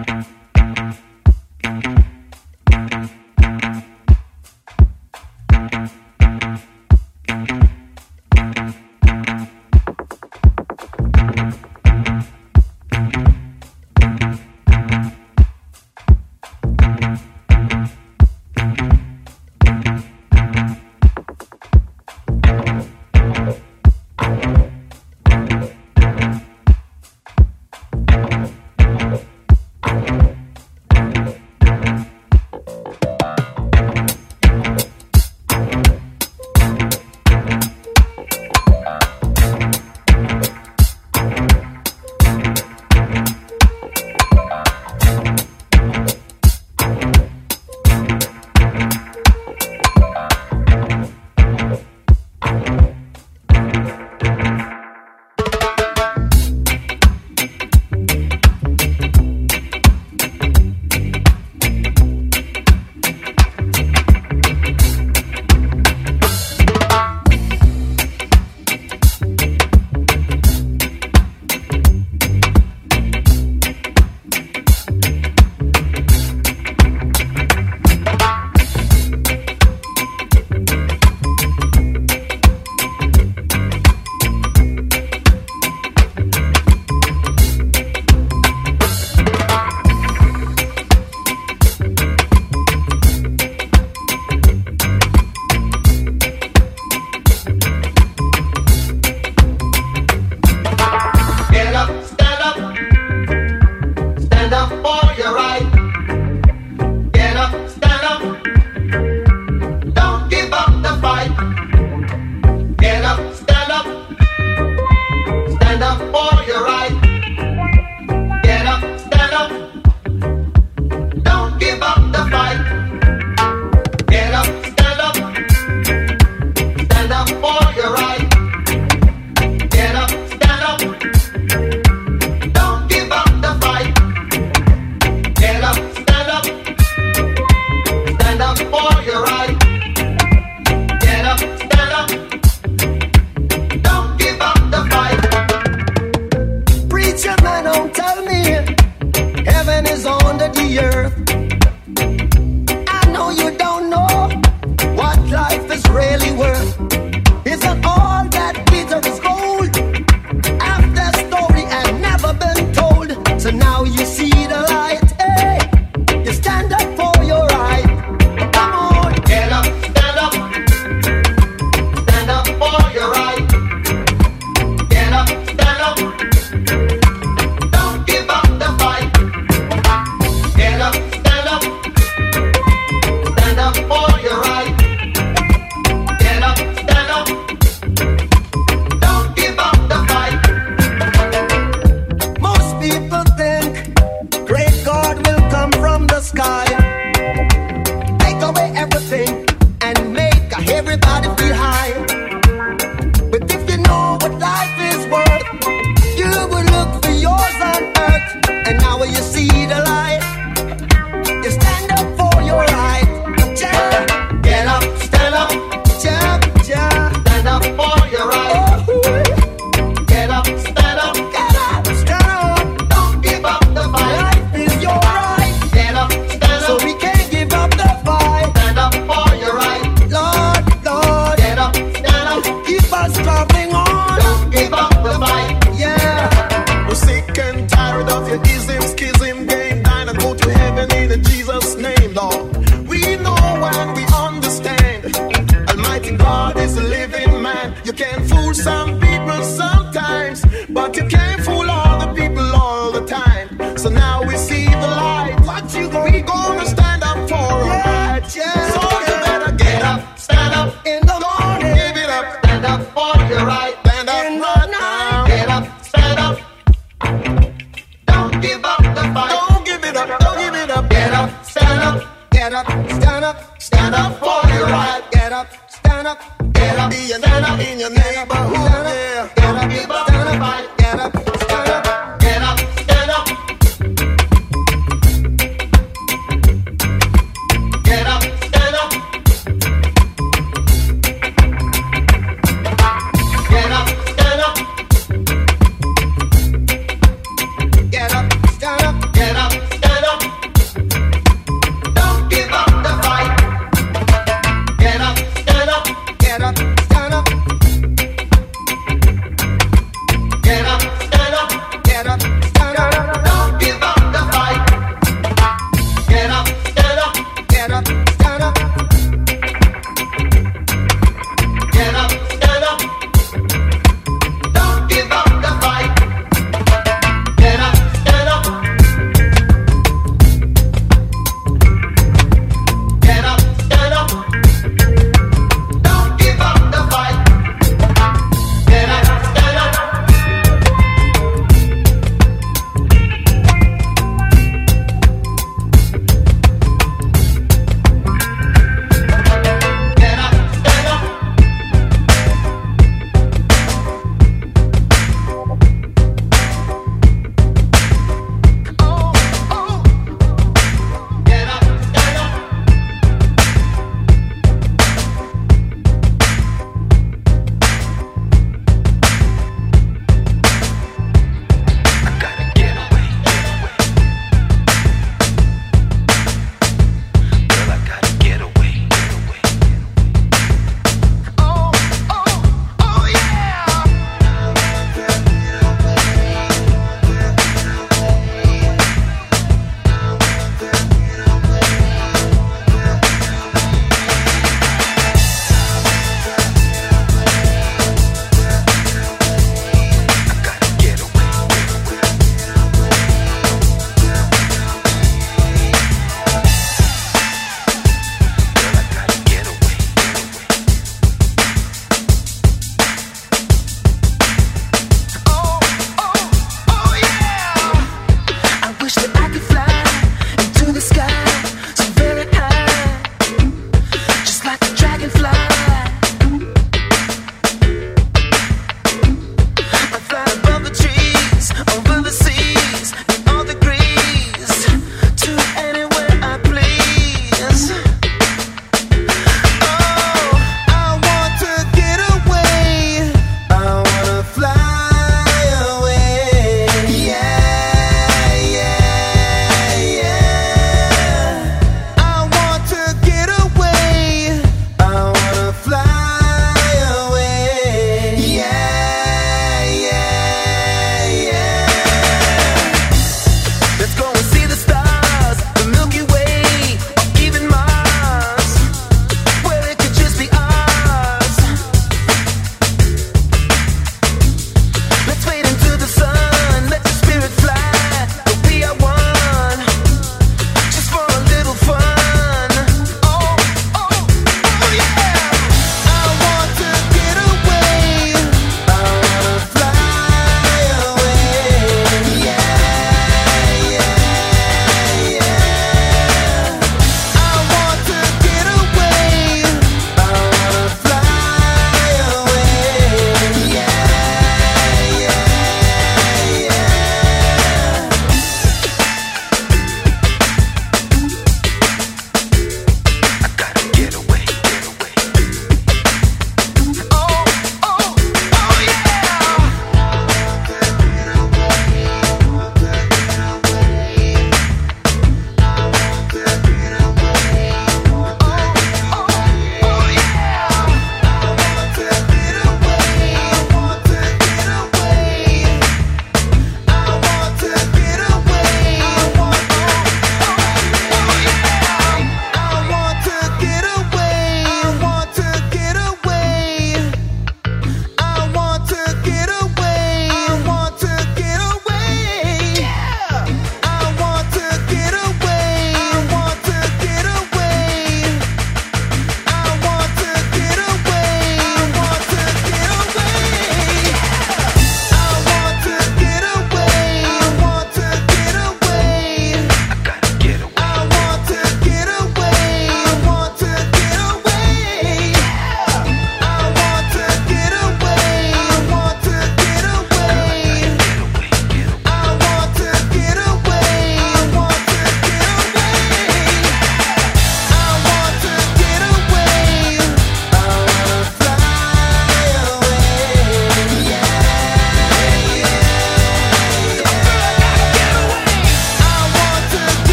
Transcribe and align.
Up, 0.00 0.06
stand 0.06 0.39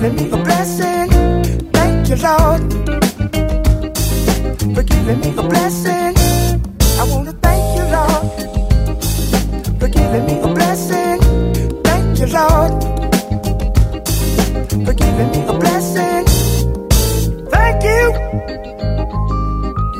giving 0.00 0.16
me 0.16 0.30
a 0.30 0.36
blessing. 0.36 1.10
Thank 1.72 2.08
you, 2.08 2.16
Lord, 2.16 2.62
for 4.74 4.82
giving 4.84 5.20
me 5.20 5.30
a 5.36 5.42
blessing. 5.42 6.14
I 7.00 7.04
wanna 7.10 7.32
thank 7.42 7.64
you, 7.76 7.84
Lord, 7.96 8.26
for 9.80 9.88
giving 9.88 10.24
me 10.26 10.38
a 10.40 10.48
blessing. 10.54 11.18
Thank 11.82 12.18
you, 12.20 12.26
Lord, 12.38 12.72
for 14.86 14.94
giving 14.94 15.30
me 15.32 15.40
a 15.48 15.54
blessing. 15.62 16.24
Thank 17.50 17.82
you 17.90 18.04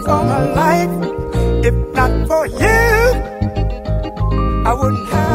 for 0.05 0.19
my 0.31 0.41
life. 0.63 0.95
If 1.69 1.75
not 1.99 2.13
for 2.29 2.47
you, 2.47 2.79
I 4.65 4.73
wouldn't 4.79 5.09
have. 5.09 5.28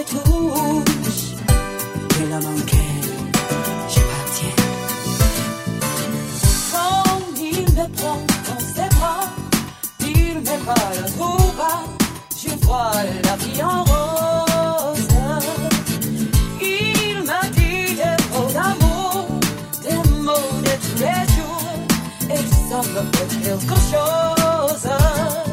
et 0.00 0.04
touche. 0.04 1.34
De 2.18 2.24
l'homme 2.30 2.54
auquel 2.58 3.04
j'appartiens. 3.88 4.56
Quand 6.72 7.20
il 7.38 7.62
me 7.62 7.86
prend 7.96 8.20
dans 8.46 8.60
ses 8.60 8.88
bras, 8.96 9.24
il 10.00 10.34
ne 10.34 10.40
me 10.40 10.56
parle 10.64 11.02
tout 11.16 11.44
bas. 11.58 11.82
Je 12.42 12.50
vois 12.64 12.92
la 13.24 13.36
vie 13.36 13.62
en 13.62 13.84
rose. 13.84 15.08
Il 16.60 17.22
m'a 17.24 17.42
dit 17.56 17.94
des 18.00 18.16
mots 18.32 18.50
d'amour, 18.52 19.26
des 19.82 20.00
mots 20.20 20.50
de 20.66 20.74
tous 20.84 20.98
les 21.04 21.22
jours. 21.34 21.72
Et 22.30 22.42
ça 22.68 22.78
me 22.78 23.02
fait 23.12 23.30
quelque 23.42 23.76
chose. 23.90 25.49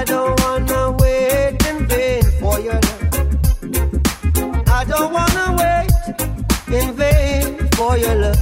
I 0.00 0.04
don't 0.04 0.40
wanna 0.40 0.96
wait 0.98 1.62
in 1.68 1.86
vain 1.86 2.22
for 2.40 2.58
your 2.58 2.72
love. 2.72 3.12
I 4.66 4.82
don't 4.88 5.12
wanna 5.12 5.56
wait 5.60 5.90
in 6.74 6.94
vain 6.94 7.68
for 7.76 7.98
your. 7.98 8.34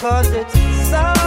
Cause 0.00 0.28
it's 0.32 0.90
so 0.90 1.17